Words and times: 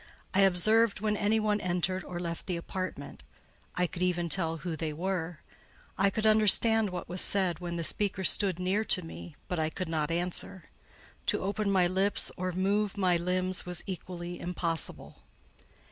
I 0.33 0.39
observed 0.41 0.99
when 0.99 1.15
any 1.15 1.39
one 1.39 1.61
entered 1.61 2.03
or 2.03 2.19
left 2.19 2.47
the 2.47 2.57
apartment: 2.57 3.21
I 3.75 3.85
could 3.85 4.01
even 4.01 4.29
tell 4.29 4.57
who 4.57 4.75
they 4.75 4.93
were; 4.93 5.41
I 5.95 6.09
could 6.09 6.25
understand 6.25 6.89
what 6.89 7.07
was 7.07 7.21
said 7.21 7.59
when 7.59 7.75
the 7.75 7.83
speaker 7.83 8.23
stood 8.23 8.57
near 8.57 8.83
to 8.83 9.03
me; 9.03 9.35
but 9.47 9.59
I 9.59 9.69
could 9.69 9.89
not 9.89 10.09
answer; 10.09 10.71
to 11.27 11.43
open 11.43 11.69
my 11.71 11.85
lips 11.85 12.31
or 12.35 12.51
move 12.51 12.97
my 12.97 13.15
limbs 13.15 13.63
was 13.67 13.83
equally 13.85 14.39
impossible. 14.39 15.21